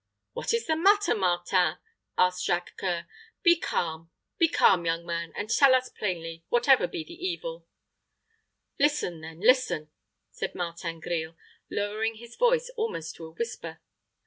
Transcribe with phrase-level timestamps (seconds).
[0.33, 1.75] "What is the matter, Martin?"
[2.17, 3.05] asked Jacques C[oe]ur.
[3.43, 7.67] "Be calm, be calm young man, and tell us plainly, whatever be the evil."
[8.79, 9.91] "Listen, then, listen,"
[10.31, 11.37] said Martin Grille,
[11.69, 13.79] lowering his voice almost to a whisper.